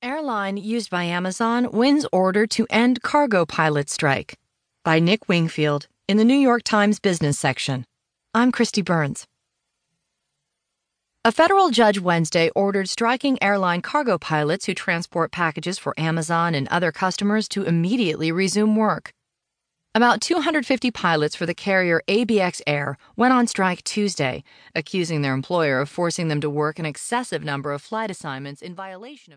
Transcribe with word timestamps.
Airline 0.00 0.56
used 0.56 0.90
by 0.90 1.04
Amazon 1.04 1.72
wins 1.72 2.06
order 2.12 2.46
to 2.46 2.68
end 2.70 3.02
cargo 3.02 3.44
pilot 3.44 3.90
strike 3.90 4.38
by 4.84 5.00
Nick 5.00 5.28
Wingfield 5.28 5.88
in 6.06 6.18
the 6.18 6.24
New 6.24 6.36
York 6.36 6.62
Times 6.62 7.00
business 7.00 7.36
section. 7.36 7.84
I'm 8.32 8.52
Kristi 8.52 8.84
Burns. 8.84 9.26
A 11.24 11.32
federal 11.32 11.70
judge 11.70 11.98
Wednesday 11.98 12.48
ordered 12.54 12.88
striking 12.88 13.42
airline 13.42 13.82
cargo 13.82 14.18
pilots 14.18 14.66
who 14.66 14.72
transport 14.72 15.32
packages 15.32 15.80
for 15.80 15.98
Amazon 15.98 16.54
and 16.54 16.68
other 16.68 16.92
customers 16.92 17.48
to 17.48 17.64
immediately 17.64 18.30
resume 18.30 18.76
work. 18.76 19.10
About 19.96 20.20
250 20.20 20.92
pilots 20.92 21.34
for 21.34 21.44
the 21.44 21.54
carrier 21.54 22.02
ABX 22.06 22.62
Air 22.68 22.96
went 23.16 23.32
on 23.32 23.48
strike 23.48 23.82
Tuesday, 23.82 24.44
accusing 24.72 25.22
their 25.22 25.34
employer 25.34 25.80
of 25.80 25.88
forcing 25.88 26.28
them 26.28 26.40
to 26.40 26.48
work 26.48 26.78
an 26.78 26.86
excessive 26.86 27.42
number 27.42 27.72
of 27.72 27.82
flight 27.82 28.08
assignments 28.08 28.62
in 28.62 28.76
violation 28.76 29.32
of 29.32 29.36